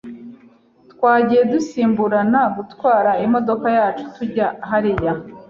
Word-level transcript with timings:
Twagiye 0.91 1.43
dusimburana 1.53 2.41
gutwara 2.57 3.11
imodoka 3.25 3.67
yacu 3.77 4.03
tujya 4.15 4.47
hariya. 4.69 5.13